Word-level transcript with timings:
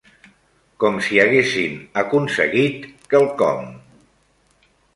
Com 0.83 0.95
si 1.07 1.19
haguessin 1.23 1.75
aconseguit 2.03 2.89
quelcom. 3.15 3.71